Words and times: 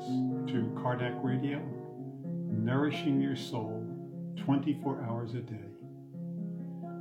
to 0.00 0.72
Kardec 0.78 1.22
Radio, 1.22 1.60
nourishing 2.48 3.20
your 3.20 3.36
soul 3.36 3.86
24 4.38 5.04
hours 5.06 5.34
a 5.34 5.40
day. 5.40 5.68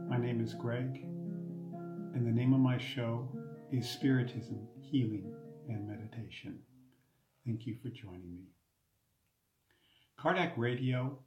My 0.09 0.17
name 0.17 0.41
is 0.43 0.53
Greg, 0.53 1.05
and 2.13 2.27
the 2.27 2.31
name 2.31 2.51
of 2.51 2.59
my 2.59 2.77
show 2.77 3.31
is 3.71 3.89
Spiritism, 3.89 4.67
Healing, 4.81 5.33
and 5.69 5.87
Meditation. 5.87 6.59
Thank 7.45 7.65
you 7.65 7.77
for 7.81 7.87
joining 7.87 8.35
me. 8.35 8.49
Kardec 10.19 10.51
Radio 10.57 11.19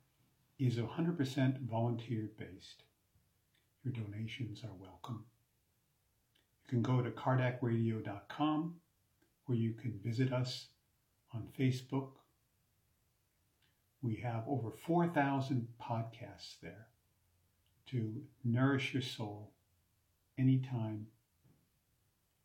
is 0.58 0.76
100% 0.76 1.66
volunteer 1.70 2.32
based. 2.39 2.82
Your 3.82 3.94
donations 3.94 4.62
are 4.62 4.76
welcome. 4.79 5.25
You 6.64 6.68
can 6.68 6.82
go 6.82 7.00
to 7.00 7.11
kardecradio.com 7.11 8.75
where 9.46 9.58
you 9.58 9.72
can 9.72 9.98
visit 10.04 10.34
us 10.34 10.66
on 11.35 11.49
Facebook. 11.59 12.11
We 14.03 14.17
have 14.17 14.45
over 14.49 14.71
4,000 14.71 15.68
podcasts 15.81 16.57
there 16.63 16.89
to 17.91 18.22
nourish 18.45 18.93
your 18.93 19.03
soul 19.03 19.53
anytime 20.39 21.07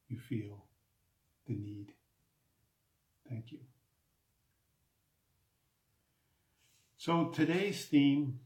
you 0.07 0.19
feel 0.19 0.65
the 1.47 1.53
need. 1.53 1.93
Thank 3.29 3.51
you. 3.51 3.59
So 6.97 7.29
today's 7.29 7.85
theme 7.85 8.39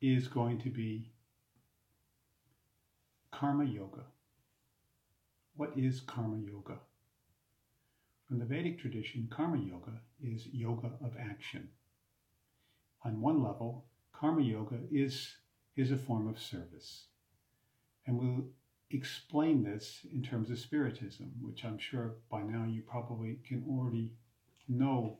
is 0.00 0.28
going 0.28 0.58
to 0.62 0.70
be 0.70 1.12
Karma 3.30 3.64
Yoga. 3.64 4.04
What 5.56 5.72
is 5.76 6.00
Karma 6.00 6.38
Yoga? 6.38 6.78
From 8.32 8.38
the 8.38 8.46
Vedic 8.46 8.78
tradition, 8.78 9.28
Karma 9.30 9.58
Yoga 9.58 10.00
is 10.24 10.46
yoga 10.54 10.92
of 11.04 11.12
action. 11.20 11.68
On 13.04 13.20
one 13.20 13.42
level, 13.42 13.84
Karma 14.14 14.40
Yoga 14.40 14.78
is, 14.90 15.36
is 15.76 15.92
a 15.92 15.98
form 15.98 16.26
of 16.26 16.40
service. 16.40 17.08
And 18.06 18.18
we'll 18.18 18.46
explain 18.90 19.62
this 19.62 20.06
in 20.10 20.22
terms 20.22 20.50
of 20.50 20.58
Spiritism, 20.58 21.30
which 21.42 21.62
I'm 21.62 21.76
sure 21.76 22.14
by 22.30 22.40
now 22.40 22.64
you 22.64 22.80
probably 22.80 23.38
can 23.46 23.66
already 23.68 24.14
know 24.66 25.18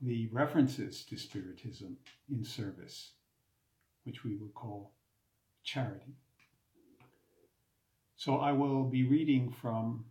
the 0.00 0.28
references 0.28 1.04
to 1.10 1.18
Spiritism 1.18 1.98
in 2.30 2.42
service, 2.42 3.10
which 4.04 4.24
we 4.24 4.34
would 4.36 4.54
call 4.54 4.92
charity. 5.62 6.16
So 8.16 8.38
I 8.38 8.52
will 8.52 8.84
be 8.84 9.06
reading 9.06 9.50
from 9.60 10.06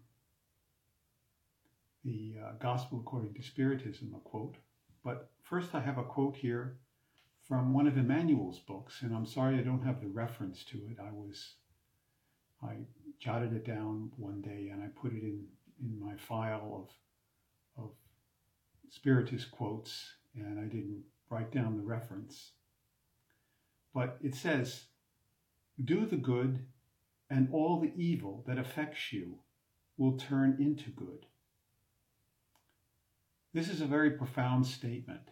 the 2.08 2.36
uh, 2.42 2.52
Gospel 2.60 3.00
according 3.00 3.34
to 3.34 3.44
Spiritism, 3.44 4.16
a 4.16 4.20
quote. 4.20 4.56
But 5.04 5.30
first, 5.44 5.76
I 5.76 5.82
have 5.82 5.98
a 5.98 6.04
quote 6.04 6.38
here 6.38 6.78
from 7.48 7.74
one 7.74 7.86
of 7.86 7.98
Emmanuel's 7.98 8.60
books, 8.60 9.02
and 9.02 9.14
I'm 9.14 9.26
sorry 9.26 9.60
I 9.60 9.62
don't 9.62 9.86
have 9.86 10.00
the 10.00 10.08
reference 10.08 10.64
to 10.66 10.78
it. 10.90 10.98
I 11.02 11.12
was, 11.12 11.56
I 12.64 12.76
jotted 13.20 13.54
it 13.54 13.66
down 13.66 14.12
one 14.16 14.42
day 14.42 14.70
and 14.72 14.82
I 14.82 14.88
put 14.88 15.12
it 15.12 15.24
in, 15.24 15.46
in 15.82 16.00
my 16.00 16.16
file 16.16 16.88
of, 17.78 17.84
of 17.84 17.92
Spiritist 18.90 19.52
quotes, 19.52 20.14
and 20.34 20.60
I 20.60 20.64
didn't 20.64 21.04
write 21.30 21.52
down 21.52 21.76
the 21.76 21.84
reference. 21.84 22.52
But 23.94 24.18
it 24.24 24.34
says, 24.34 24.86
Do 25.84 26.06
the 26.06 26.16
good, 26.16 26.66
and 27.30 27.50
all 27.52 27.82
the 27.82 27.92
evil 27.98 28.46
that 28.48 28.58
affects 28.58 29.12
you 29.12 29.40
will 29.98 30.18
turn 30.18 30.56
into 30.60 30.90
good. 30.92 31.26
This 33.54 33.70
is 33.70 33.82
a 33.82 33.86
very 33.86 34.12
profound 34.12 34.66
statement 34.66 35.30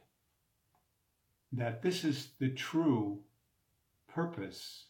that 1.51 1.81
this 1.81 2.03
is 2.03 2.29
the 2.39 2.49
true 2.49 3.19
purpose 4.07 4.85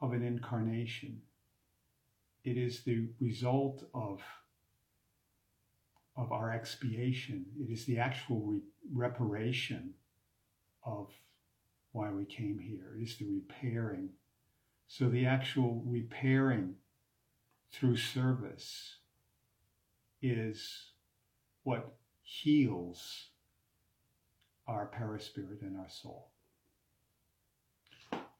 of 0.00 0.12
an 0.12 0.22
incarnation. 0.22 1.22
It 2.44 2.56
is 2.56 2.84
the 2.84 3.08
result 3.20 3.84
of, 3.94 4.20
of 6.16 6.32
our 6.32 6.52
expiation. 6.52 7.46
It 7.58 7.70
is 7.72 7.84
the 7.84 7.98
actual 7.98 8.40
re- 8.40 8.60
reparation 8.92 9.94
of 10.84 11.10
why 11.92 12.10
we 12.10 12.24
came 12.24 12.58
here. 12.58 12.96
It 12.98 13.02
is 13.02 13.16
the 13.16 13.26
repairing. 13.26 14.10
So 14.86 15.08
the 15.08 15.26
actual 15.26 15.82
repairing 15.86 16.76
through 17.72 17.96
service 17.96 18.96
is 20.22 20.86
what 21.62 21.94
heals 22.30 23.26
our 24.68 24.86
perispirit 24.86 25.62
and 25.62 25.76
our 25.76 25.88
soul. 25.88 26.28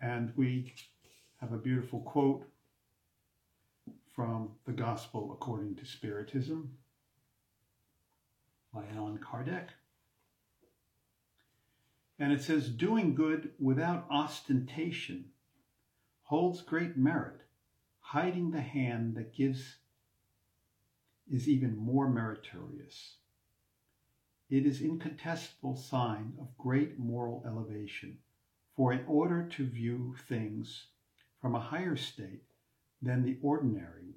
And 0.01 0.33
we 0.37 0.73
have 1.41 1.53
a 1.53 1.59
beautiful 1.59 2.01
quote 2.01 2.47
from 4.15 4.51
the 4.65 4.73
Gospel 4.73 5.33
according 5.33 5.75
to 5.75 5.85
Spiritism 5.85 6.71
by 8.73 8.85
Allan 8.95 9.19
Kardec. 9.19 9.71
And 12.17 12.33
it 12.33 12.43
says, 12.43 12.69
Doing 12.69 13.17
good 13.17 13.51
without 13.59 14.07
ostentation 14.09 15.25
holds 16.23 16.63
great 16.63 16.97
merit. 16.97 17.41
Hiding 17.99 18.53
the 18.53 18.61
hand 18.61 19.17
that 19.17 19.35
gives 19.35 19.79
is 21.29 21.49
even 21.49 21.77
more 21.77 22.09
meritorious. 22.09 23.17
It 24.51 24.67
is 24.67 24.81
incontestable 24.81 25.77
sign 25.77 26.37
of 26.41 26.59
great 26.59 26.99
moral 26.99 27.45
elevation. 27.47 28.19
For 28.75 28.93
in 28.93 29.05
order 29.07 29.47
to 29.47 29.65
view 29.65 30.17
things 30.27 30.89
from 31.41 31.55
a 31.55 31.61
higher 31.61 31.95
state 31.95 32.43
than 33.01 33.23
the 33.23 33.39
ordinary, 33.43 34.17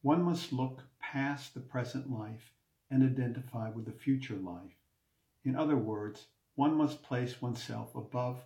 one 0.00 0.22
must 0.22 0.52
look 0.52 0.84
past 1.00 1.54
the 1.54 1.60
present 1.60 2.08
life 2.08 2.52
and 2.88 3.02
identify 3.02 3.68
with 3.68 3.86
the 3.86 3.92
future 3.92 4.36
life. 4.36 4.76
In 5.42 5.56
other 5.56 5.76
words, 5.76 6.28
one 6.54 6.76
must 6.76 7.02
place 7.02 7.42
oneself 7.42 7.96
above 7.96 8.44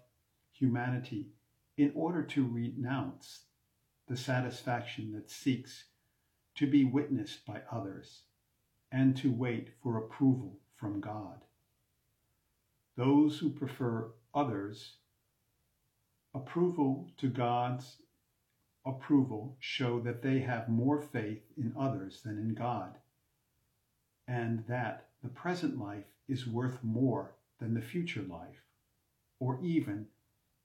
humanity 0.50 1.28
in 1.76 1.92
order 1.94 2.22
to 2.22 2.48
renounce 2.48 3.44
the 4.06 4.16
satisfaction 4.16 5.12
that 5.12 5.30
seeks 5.30 5.90
to 6.54 6.66
be 6.66 6.84
witnessed 6.84 7.44
by 7.44 7.60
others 7.70 8.22
and 8.90 9.14
to 9.18 9.30
wait 9.30 9.74
for 9.82 9.98
approval 9.98 10.58
from 10.78 11.00
God. 11.00 11.44
Those 12.96 13.38
who 13.38 13.50
prefer 13.50 14.10
others' 14.34 14.94
approval 16.34 17.10
to 17.18 17.28
God's 17.28 17.96
approval 18.84 19.56
show 19.60 20.00
that 20.00 20.22
they 20.22 20.40
have 20.40 20.68
more 20.68 21.00
faith 21.00 21.42
in 21.56 21.74
others 21.78 22.22
than 22.22 22.38
in 22.38 22.54
God, 22.54 22.96
and 24.26 24.64
that 24.68 25.08
the 25.22 25.28
present 25.28 25.78
life 25.78 26.06
is 26.28 26.46
worth 26.46 26.82
more 26.82 27.34
than 27.58 27.74
the 27.74 27.82
future 27.82 28.22
life, 28.22 28.62
or 29.40 29.58
even 29.62 30.06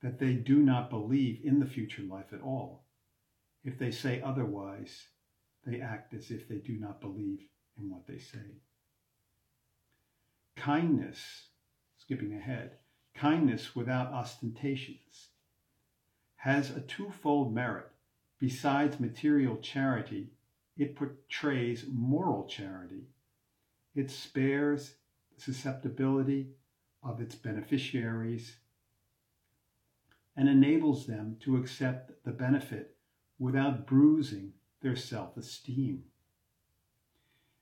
that 0.02 0.20
they 0.20 0.34
do 0.34 0.58
not 0.58 0.90
believe 0.90 1.40
in 1.44 1.60
the 1.60 1.66
future 1.66 2.04
life 2.04 2.34
at 2.34 2.42
all. 2.42 2.84
If 3.64 3.80
they 3.80 3.92
say 3.92 4.22
otherwise, 4.22 5.08
they 5.66 5.80
act 5.80 6.14
as 6.14 6.30
if 6.30 6.48
they 6.48 6.58
do 6.58 6.74
not 6.74 7.00
believe 7.00 7.40
in 7.80 7.90
what 7.90 8.06
they 8.06 8.20
say. 8.20 8.60
Kindness, 10.56 11.48
skipping 11.98 12.34
ahead, 12.34 12.78
kindness 13.14 13.76
without 13.76 14.12
ostentations 14.14 15.30
has 16.38 16.70
a 16.70 16.82
twofold 16.82 17.54
merit. 17.54 17.90
Besides 18.40 19.00
material 19.00 19.58
charity, 19.58 20.32
it 20.78 20.96
portrays 20.96 21.86
moral 21.90 22.46
charity. 22.48 23.08
It 23.96 24.12
spares 24.12 24.96
the 25.34 25.42
susceptibility 25.42 26.50
of 27.02 27.22
its 27.22 27.36
beneficiaries 27.36 28.58
and 30.36 30.50
enables 30.50 31.06
them 31.06 31.38
to 31.42 31.58
accept 31.58 32.24
the 32.24 32.32
benefit 32.32 32.98
without 33.40 33.86
bruising 33.86 34.54
their 34.82 34.96
self 34.96 35.38
esteem. 35.38 36.04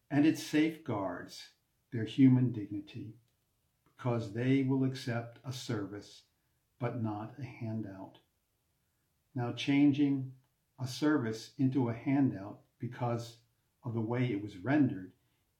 And 0.09 0.25
it 0.25 0.37
safeguards 0.37 1.49
their 1.91 2.05
human 2.05 2.51
dignity 2.51 3.15
because 3.85 4.33
they 4.33 4.63
will 4.63 4.83
accept 4.83 5.39
a 5.45 5.53
service 5.53 6.23
but 6.79 7.03
not 7.03 7.33
a 7.39 7.43
handout. 7.43 8.17
Now, 9.35 9.53
changing 9.53 10.31
a 10.79 10.87
service 10.87 11.51
into 11.57 11.89
a 11.89 11.93
handout 11.93 12.59
because 12.79 13.37
of 13.83 13.93
the 13.93 14.01
way 14.01 14.25
it 14.25 14.41
was 14.41 14.57
rendered 14.57 15.11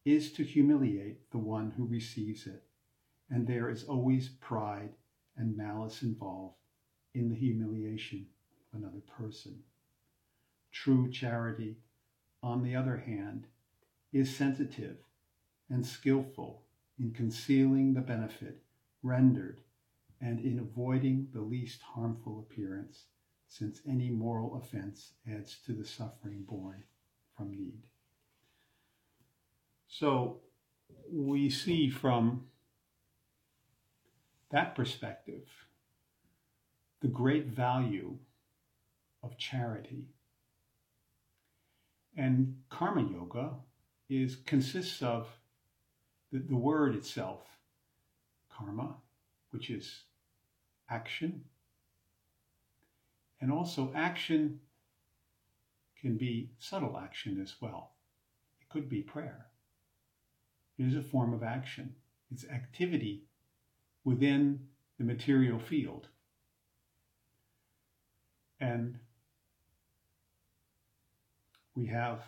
is 0.04 0.32
to 0.34 0.44
humiliate 0.44 1.30
the 1.30 1.38
one 1.38 1.72
who 1.72 1.86
receives 1.86 2.48
it, 2.48 2.64
and 3.30 3.46
there 3.46 3.70
is 3.70 3.84
always 3.84 4.30
pride 4.30 4.90
and 5.38 5.56
malice 5.56 6.02
involved 6.02 6.56
in 7.14 7.30
the 7.30 7.36
humiliation 7.36 8.26
of 8.74 8.80
another 8.80 9.02
person. 9.18 9.60
True 10.72 11.12
charity, 11.12 11.78
on 12.42 12.64
the 12.64 12.76
other 12.76 12.98
hand, 12.98 13.46
is 14.12 14.36
sensitive 14.36 14.98
and 15.72 15.86
skillful 15.86 16.64
in 17.00 17.12
concealing 17.12 17.94
the 17.94 18.02
benefit 18.02 18.62
rendered 19.02 19.62
and 20.20 20.40
in 20.40 20.60
avoiding 20.60 21.28
the 21.34 21.42
least 21.42 21.82
harmful 21.82 22.46
appearance, 22.48 23.06
since 23.48 23.82
any 23.90 24.10
moral 24.10 24.56
offense 24.56 25.14
adds 25.28 25.58
to 25.66 25.74
the 25.74 25.86
suffering 25.86 26.44
born 26.48 26.84
from 27.36 27.52
need. 27.52 27.82
So 29.88 30.42
we 31.12 31.50
see 31.50 31.90
from 31.90 32.46
that 34.52 34.76
perspective 34.76 35.48
the 37.02 37.08
great 37.08 37.48
value 37.48 38.18
of 39.24 39.38
charity. 39.38 40.06
And 42.16 42.58
karma 42.70 43.10
yoga 43.10 43.52
is 44.10 44.36
consists 44.36 45.02
of 45.02 45.28
the, 46.32 46.40
the 46.40 46.56
word 46.56 46.96
itself, 46.96 47.42
karma, 48.56 48.96
which 49.52 49.70
is 49.70 50.04
action. 50.90 51.44
And 53.40 53.52
also 53.52 53.92
action 53.96 54.60
can 56.00 56.18
be 56.18 56.52
subtle 56.60 56.98
action 56.98 57.40
as 57.42 57.56
well. 57.62 57.92
It 58.60 58.70
could 58.70 58.90
be 58.90 59.02
prayer. 59.02 59.48
It 60.78 60.86
is 60.86 60.96
a 60.96 61.02
form 61.02 61.34
of 61.34 61.44
action. 61.44 61.96
It's 62.32 62.46
activity 62.46 63.26
within 64.04 64.60
the 64.98 65.04
material 65.04 65.60
field. 65.60 66.08
And 68.60 69.00
we 71.76 71.88
have 71.88 72.22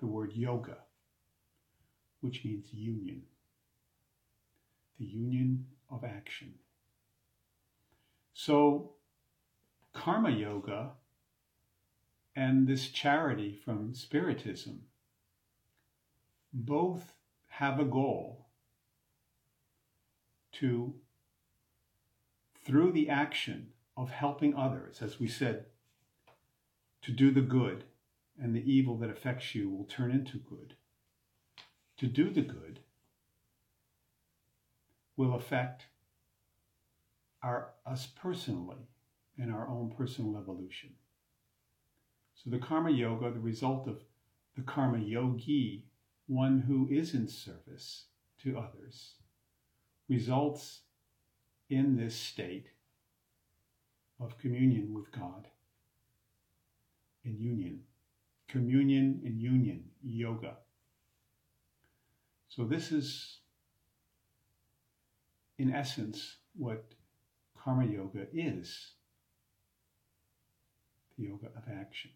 the 0.00 0.06
word 0.06 0.32
yoga, 0.34 0.78
which 2.22 2.44
means 2.44 2.72
union, 2.72 3.22
the 4.98 5.04
union 5.04 5.66
of 5.90 6.04
action. 6.04 6.54
So, 8.32 8.92
karma 9.92 10.30
yoga 10.30 10.92
and 12.34 12.66
this 12.66 12.88
charity 12.88 13.60
from 13.64 13.92
Spiritism 13.92 14.82
both 16.52 17.12
have 17.48 17.78
a 17.78 17.84
goal 17.84 18.46
to, 20.52 20.94
through 22.64 22.92
the 22.92 23.08
action 23.08 23.68
of 23.96 24.10
helping 24.10 24.54
others, 24.54 25.02
as 25.02 25.20
we 25.20 25.28
said, 25.28 25.66
to 27.02 27.10
do 27.10 27.30
the 27.30 27.40
good, 27.40 27.84
and 28.40 28.54
the 28.54 28.72
evil 28.72 28.96
that 28.98 29.10
affects 29.10 29.54
you 29.54 29.68
will 29.68 29.84
turn 29.84 30.10
into 30.10 30.38
good. 30.38 30.74
To 32.02 32.08
do 32.08 32.30
the 32.30 32.42
good 32.42 32.80
will 35.16 35.36
affect 35.36 35.84
our, 37.44 37.74
us 37.86 38.08
personally 38.20 38.88
in 39.38 39.52
our 39.52 39.68
own 39.68 39.94
personal 39.96 40.36
evolution. 40.36 40.94
So 42.34 42.50
the 42.50 42.58
karma 42.58 42.90
yoga, 42.90 43.30
the 43.30 43.38
result 43.38 43.86
of 43.86 44.02
the 44.56 44.62
karma 44.62 44.98
yogi, 44.98 45.86
one 46.26 46.58
who 46.58 46.88
is 46.90 47.14
in 47.14 47.28
service 47.28 48.06
to 48.42 48.58
others, 48.58 49.12
results 50.08 50.80
in 51.70 51.96
this 51.96 52.16
state 52.16 52.66
of 54.18 54.38
communion 54.38 54.92
with 54.92 55.12
God, 55.12 55.46
in 57.24 57.38
union, 57.38 57.82
communion 58.48 59.20
and 59.24 59.40
union, 59.40 59.84
yoga. 60.02 60.56
So, 62.54 62.64
this 62.64 62.92
is, 62.92 63.38
in 65.58 65.72
essence, 65.72 66.36
what 66.54 66.84
karma 67.56 67.86
yoga 67.86 68.26
is 68.30 68.90
the 71.16 71.24
yoga 71.24 71.46
of 71.46 71.62
action. 71.74 72.10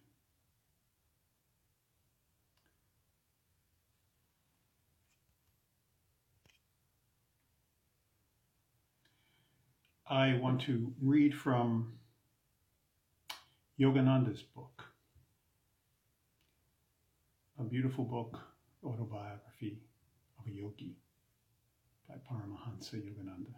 I 10.07 10.35
want 10.35 10.61
to 10.63 10.93
read 11.01 11.35
from 11.35 11.95
Yogananda's 13.81 14.43
book, 14.43 14.85
a 17.59 17.63
beautiful 17.63 18.05
book, 18.05 18.39
autobiography 18.85 19.79
of 20.39 20.47
a 20.47 20.55
yogi 20.55 20.97
by 22.09 22.17
Paramahansa 22.17 22.95
Yogananda. 22.95 23.55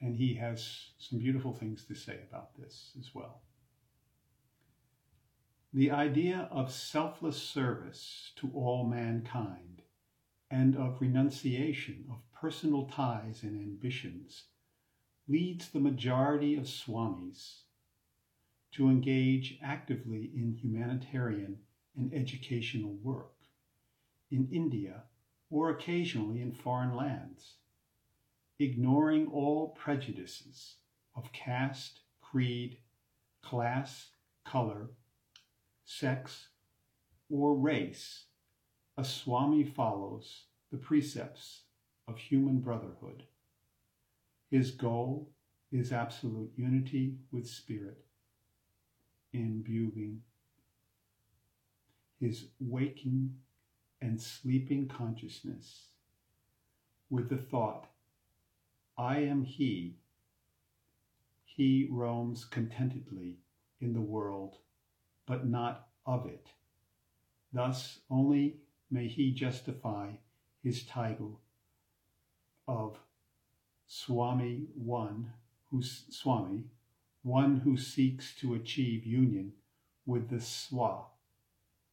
And 0.00 0.14
he 0.16 0.34
has 0.34 0.90
some 0.98 1.18
beautiful 1.18 1.52
things 1.52 1.84
to 1.86 1.94
say 1.94 2.20
about 2.28 2.56
this 2.56 2.92
as 2.98 3.14
well. 3.14 3.42
The 5.72 5.90
idea 5.90 6.48
of 6.50 6.72
selfless 6.72 7.42
service 7.42 8.32
to 8.36 8.50
all 8.54 8.86
mankind 8.86 9.82
and 10.50 10.76
of 10.76 11.00
renunciation 11.00 12.06
of 12.10 12.22
personal 12.32 12.86
ties 12.86 13.42
and 13.42 13.60
ambitions 13.60 14.44
leads 15.28 15.68
the 15.68 15.80
majority 15.80 16.56
of 16.56 16.64
swamis 16.64 17.64
to 18.72 18.88
engage 18.88 19.58
actively 19.62 20.30
in 20.34 20.54
humanitarian 20.54 21.58
and 21.96 22.14
educational 22.14 22.94
work 23.02 23.34
in 24.30 24.48
India 24.50 25.02
or 25.50 25.70
occasionally 25.70 26.40
in 26.40 26.52
foreign 26.52 26.94
lands, 26.94 27.54
ignoring 28.58 29.26
all 29.28 29.68
prejudices 29.70 30.76
of 31.14 31.32
caste, 31.32 32.00
creed, 32.20 32.78
class, 33.42 34.10
color, 34.44 34.90
sex, 35.84 36.48
or 37.30 37.54
race. 37.54 38.24
A 38.96 39.04
Swami 39.04 39.64
follows 39.64 40.44
the 40.70 40.76
precepts 40.76 41.62
of 42.06 42.18
human 42.18 42.60
brotherhood. 42.60 43.22
His 44.50 44.70
goal 44.70 45.30
is 45.70 45.92
absolute 45.92 46.50
unity 46.56 47.14
with 47.30 47.46
spirit, 47.46 48.04
imbuing 49.32 50.22
his 52.18 52.46
waking 52.58 53.34
and 54.00 54.20
sleeping 54.20 54.88
consciousness 54.88 55.88
with 57.10 57.28
the 57.28 57.36
thought, 57.36 57.86
I 58.96 59.18
am 59.18 59.44
he. 59.44 59.96
He 61.44 61.88
roams 61.90 62.44
contentedly 62.44 63.38
in 63.80 63.92
the 63.92 64.00
world, 64.00 64.56
but 65.26 65.46
not 65.46 65.88
of 66.06 66.26
it. 66.26 66.48
Thus 67.52 68.00
only 68.10 68.60
may 68.90 69.08
he 69.08 69.32
justify 69.32 70.12
his 70.62 70.84
title 70.84 71.40
of 72.66 72.98
Swami 73.86 74.66
one 74.74 75.32
who 75.70 75.82
Swami, 75.82 76.64
one 77.22 77.56
who 77.60 77.76
seeks 77.76 78.34
to 78.36 78.54
achieve 78.54 79.04
union 79.04 79.52
with 80.06 80.28
the 80.28 80.36
Swa, 80.36 81.04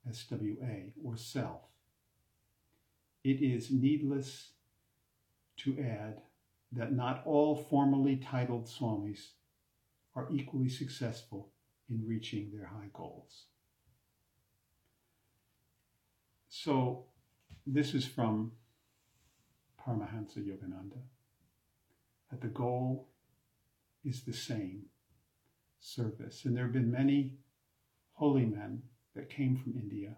S-W-A, 0.08 0.94
or 1.04 1.18
self. 1.18 1.62
It 3.25 3.41
is 3.41 3.72
needless 3.72 4.51
to 5.58 5.79
add 5.79 6.22
that 6.72 6.94
not 6.94 7.24
all 7.25 7.55
formally 7.55 8.17
titled 8.17 8.67
Swamis 8.67 9.32
are 10.15 10.27
equally 10.32 10.70
successful 10.70 11.50
in 11.89 12.05
reaching 12.05 12.51
their 12.51 12.67
high 12.67 12.91
goals. 12.94 13.46
So, 16.50 17.05
this 17.65 17.96
is 17.96 18.05
from 18.05 18.51
Paramahansa 19.82 20.38
Yogananda 20.38 21.01
that 22.29 22.41
the 22.41 22.48
goal 22.48 23.08
is 24.03 24.22
the 24.22 24.34
same 24.34 24.84
service. 25.79 26.46
And 26.46 26.55
there 26.55 26.65
have 26.65 26.74
been 26.74 26.91
many 26.91 27.39
holy 28.13 28.46
men 28.46 28.84
that 29.15 29.32
came 29.32 29.58
from 29.58 29.74
India, 29.74 30.15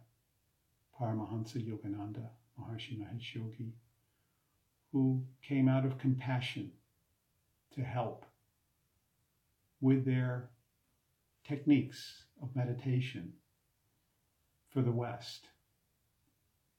Paramahansa 1.00 1.66
Yogananda, 1.66 2.32
Maharishi 2.60 2.98
Mahesh 2.98 3.36
Yogi, 3.36 3.74
who 4.92 5.24
came 5.42 5.68
out 5.68 5.86
of 5.86 5.98
compassion 5.98 6.72
to 7.76 7.82
help 7.84 8.26
with 9.82 10.06
their 10.06 10.50
techniques 11.48 12.24
of 12.42 12.56
meditation 12.56 13.34
for 14.70 14.82
the 14.82 14.92
West. 14.92 15.48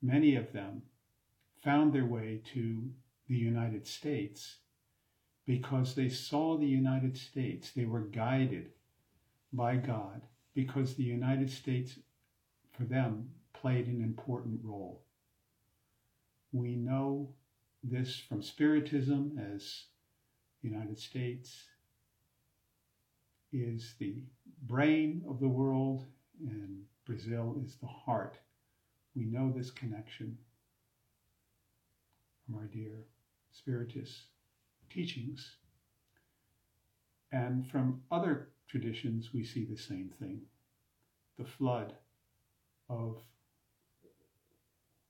Many 0.02 0.36
of 0.36 0.52
them 0.52 0.82
found 1.62 1.92
their 1.92 2.04
way 2.04 2.40
to 2.54 2.90
the 3.28 3.36
United 3.36 3.86
States 3.86 4.56
because 5.46 5.94
they 5.94 6.08
saw 6.08 6.56
the 6.56 6.66
United 6.66 7.16
States. 7.16 7.70
They 7.70 7.84
were 7.84 8.00
guided 8.00 8.70
by 9.52 9.76
God 9.76 10.22
because 10.54 10.94
the 10.94 11.02
United 11.02 11.50
States, 11.50 11.98
for 12.72 12.84
them, 12.84 13.30
played 13.52 13.86
an 13.86 14.02
important 14.02 14.60
role. 14.62 15.02
We 16.52 16.76
know 16.76 17.34
this 17.82 18.18
from 18.18 18.42
Spiritism 18.42 19.38
as 19.54 19.84
the 20.62 20.68
United 20.68 20.98
States 20.98 21.64
is 23.52 23.94
the 23.98 24.22
brain 24.62 25.24
of 25.28 25.40
the 25.40 25.48
world 25.48 26.04
and 26.40 26.84
Brazil 27.04 27.60
is 27.64 27.76
the 27.76 27.86
heart. 27.86 28.36
We 29.14 29.24
know 29.24 29.52
this 29.54 29.70
connection 29.70 30.38
from 32.46 32.56
our 32.56 32.66
dear 32.66 33.04
Spiritist 33.52 34.28
teachings. 34.90 35.56
And 37.32 37.66
from 37.66 38.02
other 38.10 38.48
traditions, 38.68 39.34
we 39.34 39.44
see 39.44 39.64
the 39.64 39.76
same 39.76 40.10
thing 40.18 40.42
the 41.38 41.44
flood 41.44 41.94
of 42.88 43.18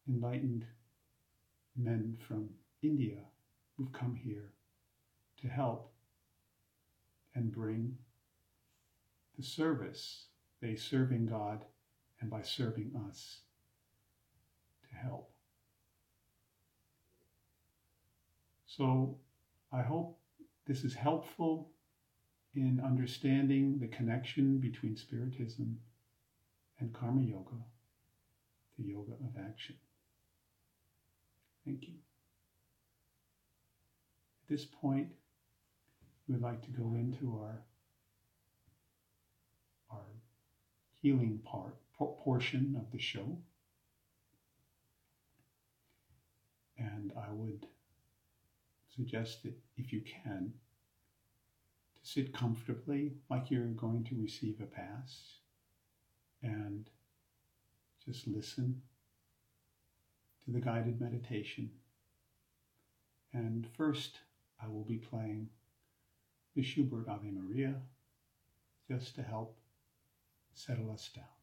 enlightened 0.09 0.67
men 1.79 2.17
from 2.27 2.49
India 2.83 3.19
who've 3.77 3.93
come 3.93 4.15
here 4.15 4.53
to 5.41 5.49
help 5.49 5.93
and 7.35 7.53
bring 7.53 7.97
the 9.37 9.45
service, 9.45 10.27
they 10.61 10.75
serving 10.75 11.27
God 11.27 11.65
and 12.21 12.29
by 12.29 12.43
serving 12.43 12.91
us 13.09 13.39
to 14.91 14.97
help. 14.97 15.31
So 18.67 19.19
I 19.73 19.83
hope 19.83 20.19
this 20.67 20.85
is 20.85 20.95
helpful 20.95 21.71
in 22.55 22.81
understanding 22.85 23.79
the 23.79 23.87
connection 23.87 24.59
between 24.59 24.97
Spiritism 24.97 25.79
and 26.81 26.93
Karma 26.93 27.23
Yoga, 27.23 27.57
the 28.79 28.89
yoga 28.89 29.13
of 29.13 29.37
action. 29.49 29.77
Thank 31.65 31.89
you. 31.89 31.95
At 34.43 34.49
this 34.49 34.65
point, 34.65 35.09
we'd 36.27 36.41
like 36.41 36.63
to 36.63 36.71
go 36.71 36.95
into 36.95 37.39
our, 37.39 37.63
our 39.91 40.07
healing 41.03 41.41
part 41.45 41.77
portion 41.99 42.77
of 42.79 42.91
the 42.93 42.99
show. 42.99 43.39
And 46.79 47.13
I 47.17 47.31
would 47.33 47.67
suggest 48.95 49.43
that 49.43 49.55
if 49.77 49.93
you 49.93 50.01
can, 50.01 50.53
to 52.01 52.09
sit 52.09 52.33
comfortably 52.33 53.15
like 53.29 53.51
you're 53.51 53.67
going 53.67 54.05
to 54.05 54.15
receive 54.15 54.61
a 54.61 54.65
pass 54.65 55.39
and 56.43 56.89
just 58.05 58.29
listen 58.29 58.81
to 60.49 60.55
the 60.55 60.61
guided 60.65 60.99
meditation. 60.99 61.71
And 63.35 63.67
first, 63.77 64.21
I 64.63 64.67
will 64.67 64.85
be 64.85 64.97
playing 64.97 65.51
the 66.57 66.63
Schubert 66.63 67.07
Ave 67.07 67.31
Maria 67.31 67.75
just 68.91 69.15
to 69.17 69.23
help 69.23 69.59
settle 70.55 70.91
us 70.91 71.11
down. 71.15 71.38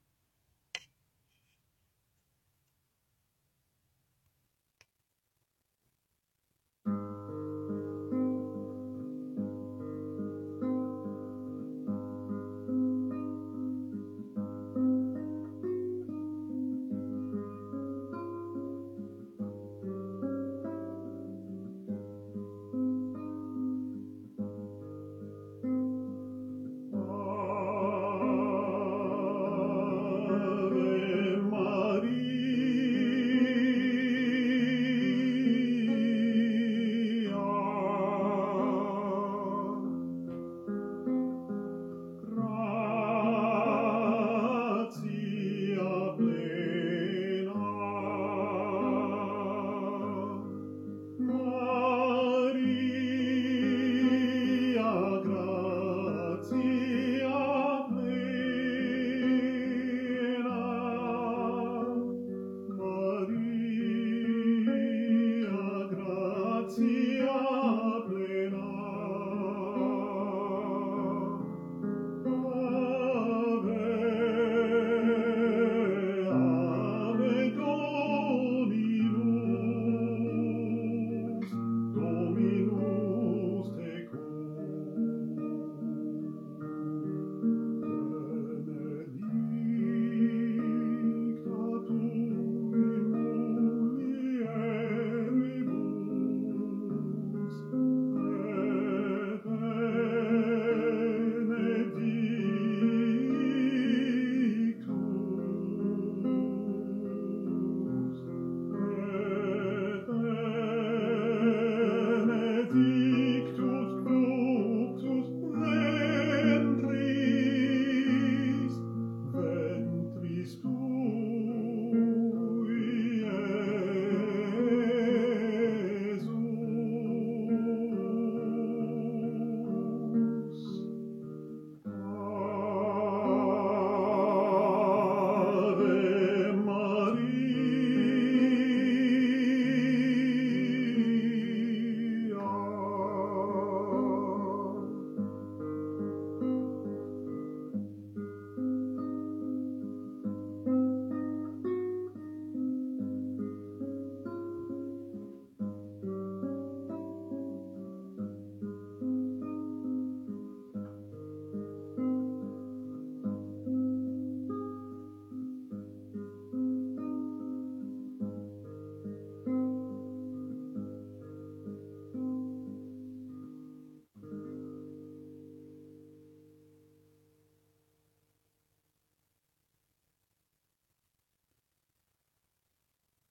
see. 66.76 67.15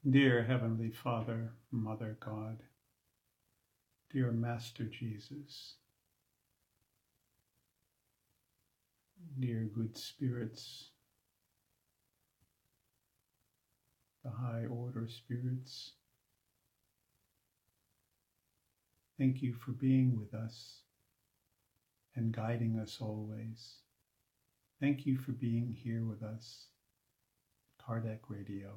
Dear 0.09 0.45
Heavenly 0.45 0.91
Father, 0.91 1.53
Mother 1.71 2.19
God, 2.21 2.59
dear 4.13 4.33
Master 4.33 4.85
Jesus, 4.85 5.77
dear 9.41 9.71
good 9.75 9.97
spirits, 9.97 10.91
the 14.23 14.31
high 14.31 14.67
order 14.67 15.09
spirits, 15.09 15.93
Thank 19.19 19.43
you 19.43 19.55
for 19.55 19.71
being 19.71 20.19
with 20.19 20.35
us 20.35 20.81
and 22.17 22.33
guiding 22.33 22.79
us 22.79 22.99
always. 23.01 23.77
Thank 24.81 25.07
you 25.07 25.17
for 25.17 25.33
being 25.33 25.73
here 25.73 26.05
with 26.05 26.23
us, 26.23 26.67
Kardec 27.81 28.19
Radio, 28.29 28.73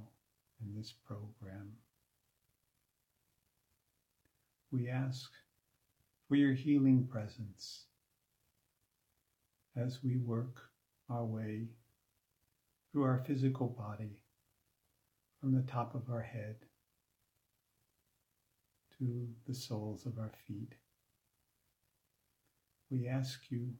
in 0.61 0.75
this 0.75 0.93
program. 1.05 1.71
We 4.71 4.89
ask 4.89 5.31
for 6.27 6.35
your 6.35 6.53
healing 6.53 7.07
presence 7.09 7.85
as 9.75 9.99
we 10.03 10.17
work 10.17 10.61
our 11.09 11.25
way 11.25 11.67
through 12.91 13.03
our 13.03 13.23
physical 13.25 13.67
body 13.67 14.19
from 15.39 15.53
the 15.53 15.71
top 15.71 15.95
of 15.95 16.09
our 16.09 16.21
head 16.21 16.55
to 18.97 19.27
the 19.47 19.53
soles 19.53 20.05
of 20.05 20.17
our 20.17 20.31
feet. 20.47 20.73
We 22.89 23.07
ask 23.07 23.39
you 23.49 23.73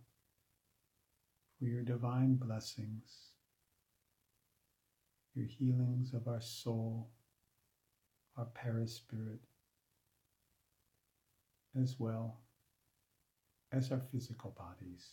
for 1.58 1.66
your 1.66 1.82
divine 1.82 2.36
blessings, 2.36 3.32
your 5.38 5.46
healings 5.46 6.13
of 6.13 6.27
our 6.27 6.41
soul, 6.41 7.10
our 8.38 8.46
perispirit, 8.46 9.39
as 11.79 11.96
well 12.00 12.39
as 13.72 13.91
our 13.91 14.01
physical 14.12 14.56
bodies, 14.58 15.06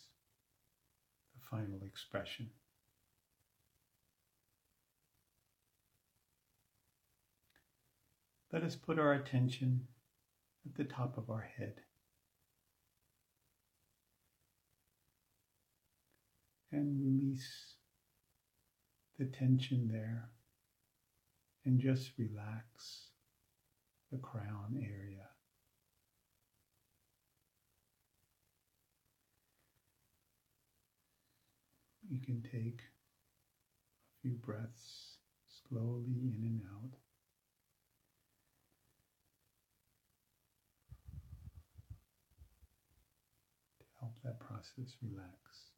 the 1.35 1.47
final 1.51 1.81
expression. 1.85 2.49
Let 8.51 8.63
us 8.63 8.77
put 8.77 8.99
our 8.99 9.13
attention 9.13 9.89
at 10.65 10.75
the 10.77 10.85
top 10.85 11.19
of 11.19 11.29
our 11.29 11.51
head. 11.59 11.75
And 16.73 16.99
release 17.05 17.74
the 19.19 19.27
tension 19.27 19.89
there 19.91 20.31
and 21.65 21.81
just 21.81 22.11
relax 22.19 23.09
the 24.11 24.19
crown 24.19 24.77
area. 24.77 25.29
You 32.11 32.21
can 32.21 32.43
take 32.43 32.81
a 32.83 34.21
few 34.21 34.35
breaths 34.35 35.17
slowly 35.69 36.05
in 36.07 36.43
and 36.45 36.63
out. 36.75 36.99
to 43.79 43.85
help 44.01 44.17
that 44.23 44.39
process 44.39 44.97
relax. 45.03 45.75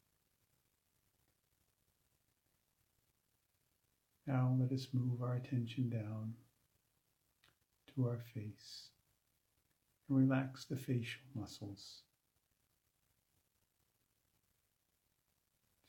Now 4.27 4.53
let 4.59 4.73
us 4.73 4.87
move 4.91 5.21
our 5.21 5.35
attention 5.35 5.89
down 5.89 6.33
to 7.95 8.07
our 8.07 8.19
face 8.33 8.89
and 10.09 10.17
relax 10.17 10.65
the 10.65 10.75
facial 10.75 11.21
muscles. 11.33 12.01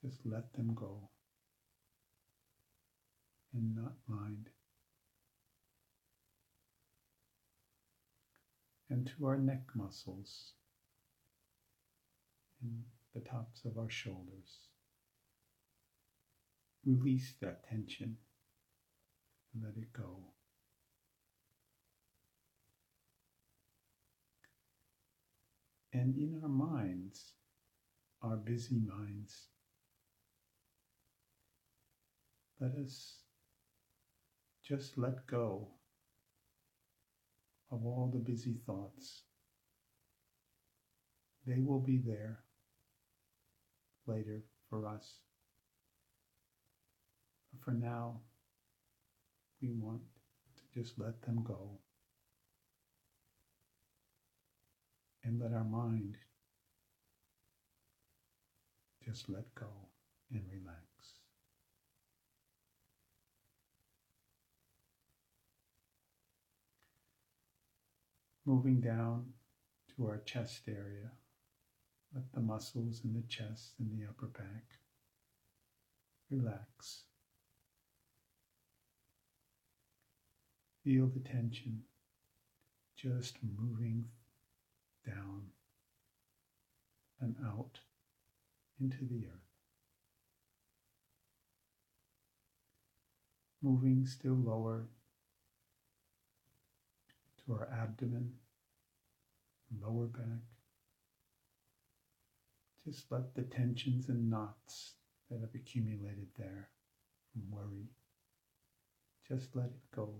Just 0.04 0.21
let 0.25 0.52
them 0.52 0.73
go 0.73 1.09
and 3.52 3.75
not 3.75 3.95
mind. 4.06 4.50
And 8.89 9.10
to 9.19 9.26
our 9.26 9.36
neck 9.36 9.65
muscles 9.75 10.52
and 12.62 12.84
the 13.15 13.28
tops 13.28 13.65
of 13.65 13.76
our 13.76 13.91
shoulders. 13.91 14.69
Release 16.86 17.34
that 17.41 17.69
tension 17.69 18.17
let 19.54 19.76
it 19.76 19.93
go. 19.93 20.19
And 25.93 26.15
in 26.17 26.41
our 26.43 26.49
minds, 26.49 27.32
our 28.23 28.37
busy 28.37 28.78
minds, 28.78 29.49
let 32.61 32.73
us 32.84 33.23
just 34.67 34.99
let 34.99 35.26
go 35.26 35.69
of 37.71 37.84
all 37.84 38.11
the 38.13 38.19
busy 38.19 38.56
thoughts. 38.67 39.23
They 41.47 41.61
will 41.61 41.80
be 41.80 41.99
there 42.04 42.41
later 44.06 44.43
for 44.69 44.87
us. 44.87 45.21
But 47.52 47.65
for 47.65 47.71
now, 47.73 48.21
we 49.60 49.71
want 49.71 50.00
to 50.56 50.80
just 50.80 50.99
let 50.99 51.21
them 51.23 51.42
go 51.42 51.78
and 55.25 55.40
let 55.40 55.52
our 55.52 55.64
mind 55.64 56.16
just 59.04 59.28
let 59.28 59.54
go 59.54 59.66
and 60.32 60.42
relax. 60.52 60.82
Moving 68.44 68.80
down 68.80 69.26
to 69.94 70.06
our 70.06 70.18
chest 70.25 70.62
area, 70.68 71.10
let 72.14 72.32
the 72.32 72.40
muscles 72.40 73.02
in 73.04 73.12
the 73.12 73.26
chest 73.28 73.75
and 73.78 73.90
the 73.92 74.08
upper 74.08 74.26
back 74.26 74.64
relax. 76.30 77.07
Feel 80.88 81.08
the 81.08 81.20
tension 81.20 81.82
just 82.96 83.36
moving 83.58 84.06
down 85.06 85.42
and 87.20 87.36
out 87.46 87.78
into 88.80 89.04
the 89.04 89.26
earth. 89.26 89.50
Moving 93.60 94.06
still 94.06 94.32
lower 94.32 94.88
to 97.44 97.52
our 97.52 97.68
abdomen, 97.70 98.32
lower 99.82 100.06
back. 100.06 100.40
Just 102.82 103.12
let 103.12 103.34
the 103.34 103.42
tensions 103.42 104.08
and 104.08 104.30
knots 104.30 104.94
that 105.30 105.42
have 105.42 105.54
accumulated 105.54 106.28
there 106.38 106.70
from 107.30 107.42
worry, 107.50 107.88
just 109.28 109.54
let 109.54 109.66
it 109.66 109.94
go. 109.94 110.14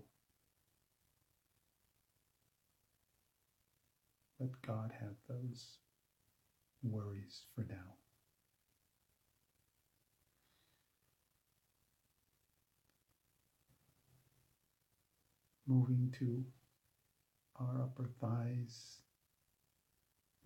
Let 4.40 4.51
God 4.62 4.92
have 5.01 5.16
those 5.29 5.79
worries 6.83 7.42
for 7.55 7.66
now. 7.68 7.96
Moving 15.66 16.14
to 16.20 16.44
our 17.57 17.83
upper 17.83 18.09
thighs, 18.20 18.98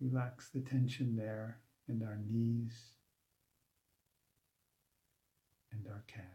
relax 0.01 0.49
the 0.49 0.61
tension 0.61 1.15
there 1.15 1.59
and 1.87 2.01
our 2.03 2.19
knees 2.29 2.73
and 5.71 5.85
our 5.87 6.03
calves. 6.07 6.27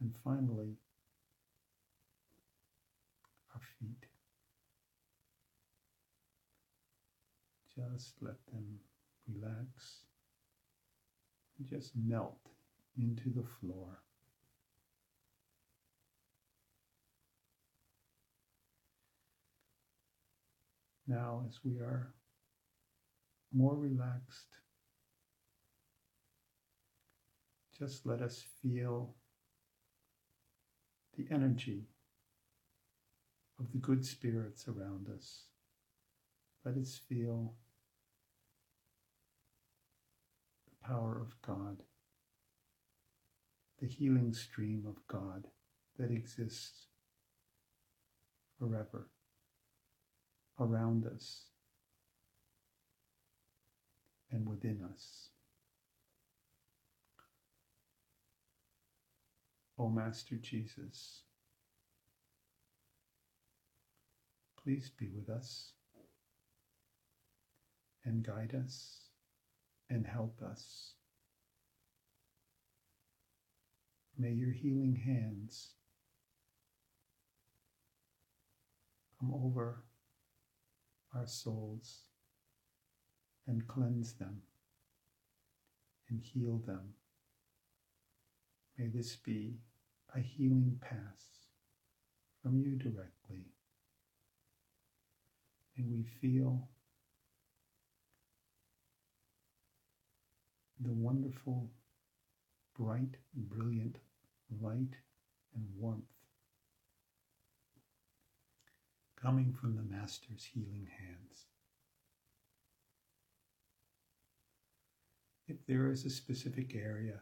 And 0.00 0.14
finally, 0.24 0.76
our 3.54 3.60
feet. 3.78 4.06
Just 7.74 8.14
let 8.20 8.36
them 8.52 8.78
relax 9.26 10.04
and 11.58 11.68
just 11.68 11.92
melt 11.96 12.38
into 12.98 13.30
the 13.30 13.44
floor. 13.60 14.02
Now, 21.06 21.44
as 21.48 21.58
we 21.64 21.78
are 21.78 22.12
more 23.52 23.76
relaxed, 23.76 24.48
just 27.78 28.06
let 28.06 28.20
us 28.20 28.44
feel 28.62 29.14
the 31.16 31.26
energy 31.30 31.84
of 33.58 33.70
the 33.72 33.78
good 33.78 34.04
spirits 34.04 34.68
around 34.68 35.08
us. 35.14 35.51
Let 36.64 36.76
us 36.76 37.00
feel 37.08 37.54
the 40.68 40.86
power 40.86 41.20
of 41.20 41.34
God, 41.42 41.82
the 43.80 43.88
healing 43.88 44.32
stream 44.32 44.84
of 44.86 44.96
God 45.08 45.48
that 45.98 46.12
exists 46.12 46.86
forever 48.58 49.08
around 50.60 51.04
us 51.04 51.46
and 54.30 54.48
within 54.48 54.82
us. 54.92 55.30
O 59.78 59.88
Master 59.88 60.36
Jesus, 60.36 61.22
please 64.62 64.92
be 64.96 65.08
with 65.08 65.28
us 65.28 65.72
and 68.04 68.24
guide 68.24 68.54
us 68.54 69.08
and 69.90 70.06
help 70.06 70.40
us. 70.42 70.94
May 74.18 74.32
your 74.32 74.52
healing 74.52 75.00
hands 75.04 75.74
come 79.18 79.32
over 79.34 79.84
our 81.14 81.26
souls 81.26 82.02
and 83.46 83.66
cleanse 83.66 84.14
them 84.14 84.42
and 86.08 86.20
heal 86.22 86.62
them. 86.66 86.94
May 88.78 88.88
this 88.88 89.16
be 89.16 89.56
a 90.14 90.20
healing 90.20 90.78
pass 90.80 91.48
from 92.42 92.58
you 92.58 92.76
directly. 92.76 93.46
And 95.76 95.90
we 95.90 96.04
feel 96.20 96.68
the 100.82 100.92
wonderful, 100.92 101.70
bright, 102.76 103.16
brilliant 103.34 103.96
light 104.60 104.96
and 105.54 105.64
warmth 105.78 106.04
coming 109.20 109.52
from 109.52 109.76
the 109.76 109.82
Master's 109.82 110.44
healing 110.52 110.88
hands. 110.98 111.46
If 115.46 115.64
there 115.66 115.90
is 115.90 116.04
a 116.04 116.10
specific 116.10 116.74
area 116.74 117.20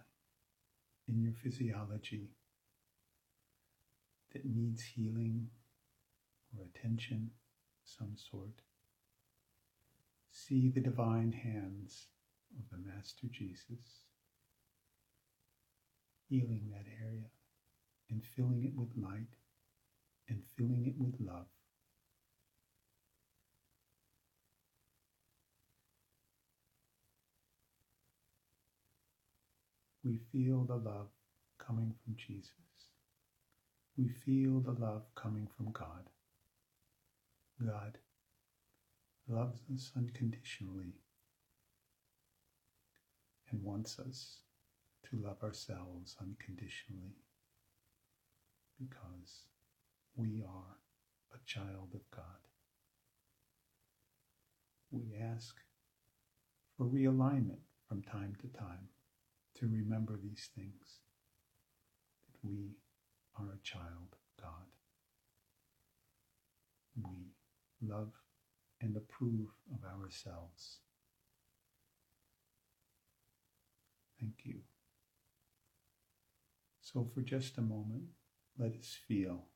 in 1.08 1.20
your 1.20 1.32
physiology 1.32 2.30
that 4.32 4.44
needs 4.46 4.82
healing 4.82 5.48
or 6.56 6.64
attention 6.64 7.30
of 7.82 7.90
some 7.98 8.16
sort, 8.16 8.62
see 10.30 10.70
the 10.70 10.80
divine 10.80 11.32
hands 11.32 12.06
of 12.58 12.64
the 12.70 12.90
Master 12.90 13.26
Jesus 13.30 14.04
healing 16.28 16.70
that 16.70 16.86
area 17.04 17.26
and 18.08 18.22
filling 18.36 18.64
it 18.64 18.72
with 18.76 18.88
light 18.96 19.34
and 20.28 20.42
filling 20.56 20.86
it 20.86 20.94
with 20.96 21.14
love. 21.20 21.46
We 30.04 30.18
feel 30.32 30.64
the 30.64 30.76
love 30.76 31.08
coming 31.58 31.92
from 32.02 32.14
Jesus. 32.16 32.52
We 33.98 34.08
feel 34.08 34.60
the 34.60 34.72
love 34.72 35.02
coming 35.14 35.48
from 35.56 35.72
God. 35.72 36.08
God 37.64 37.98
loves 39.28 39.60
us 39.74 39.90
unconditionally 39.96 40.94
and 43.50 43.62
wants 43.62 43.98
us 43.98 44.40
to 45.10 45.16
love 45.16 45.42
ourselves 45.42 46.16
unconditionally 46.20 47.16
because 48.78 49.46
we 50.16 50.42
are 50.42 50.76
a 51.34 51.38
child 51.46 51.90
of 51.94 52.00
God. 52.14 52.24
We 54.90 55.16
ask 55.20 55.56
for 56.76 56.86
realignment 56.86 57.60
from 57.88 58.02
time 58.02 58.36
to 58.40 58.48
time 58.58 58.88
to 59.58 59.66
remember 59.66 60.18
these 60.20 60.48
things 60.54 61.00
that 62.26 62.48
we 62.48 62.76
are 63.38 63.52
a 63.52 63.62
child 63.62 64.12
of 64.12 64.42
God. 64.42 64.66
We 67.02 67.88
love 67.88 68.12
and 68.80 68.96
approve 68.96 69.48
of 69.72 69.84
ourselves. 69.84 70.78
Thank 74.20 74.44
you. 74.44 74.60
So, 76.82 77.08
for 77.14 77.20
just 77.22 77.56
a 77.58 77.62
moment, 77.62 78.04
let 78.58 78.74
us 78.74 78.98
feel 79.06 79.46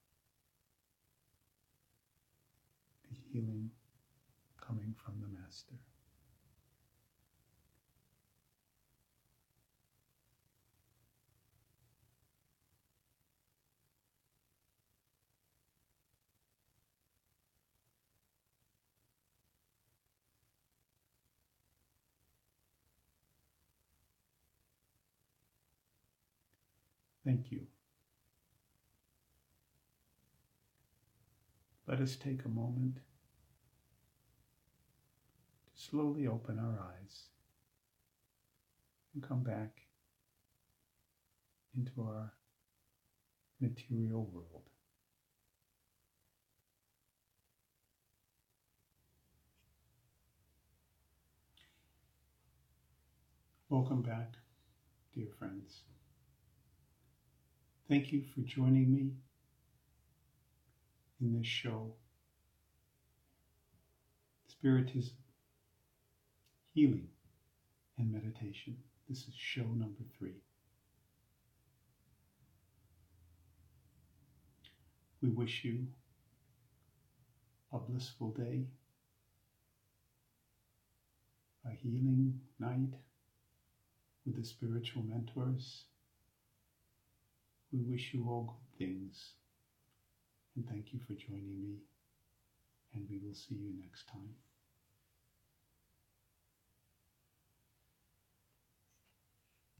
the 3.08 3.16
healing 3.30 3.70
coming 4.60 4.94
from 4.96 5.20
the 5.20 5.26
Master. 5.26 5.74
Thank 27.24 27.50
you. 27.50 27.66
Let 31.86 32.00
us 32.00 32.16
take 32.16 32.44
a 32.44 32.48
moment 32.48 32.96
to 35.66 35.82
slowly 35.82 36.26
open 36.26 36.58
our 36.58 36.78
eyes 36.80 37.28
and 39.14 39.22
come 39.22 39.42
back 39.42 39.82
into 41.76 42.02
our 42.02 42.32
material 43.60 44.28
world. 44.32 44.68
Welcome 53.68 54.02
back, 54.02 54.34
dear 55.14 55.26
friends. 55.38 55.82
Thank 57.86 58.12
you 58.12 58.22
for 58.34 58.40
joining 58.40 58.94
me 58.94 59.10
in 61.20 61.36
this 61.36 61.46
show, 61.46 61.92
Spiritism, 64.48 65.12
Healing, 66.72 67.08
and 67.98 68.10
Meditation. 68.10 68.78
This 69.06 69.18
is 69.28 69.34
show 69.36 69.64
number 69.64 70.00
three. 70.18 70.40
We 75.20 75.28
wish 75.28 75.62
you 75.62 75.86
a 77.70 77.78
blissful 77.78 78.30
day, 78.30 78.64
a 81.66 81.74
healing 81.74 82.40
night 82.58 82.94
with 84.24 84.36
the 84.36 84.44
spiritual 84.44 85.02
mentors 85.02 85.84
we 87.74 87.82
wish 87.82 88.14
you 88.14 88.24
all 88.28 88.54
good 88.78 88.86
things. 88.86 89.16
And 90.54 90.64
thank 90.68 90.92
you 90.92 91.00
for 91.06 91.14
joining 91.14 91.60
me. 91.60 91.78
And 92.94 93.04
we 93.10 93.18
will 93.18 93.34
see 93.34 93.56
you 93.56 93.72
next 93.82 94.06
time. 94.06 94.30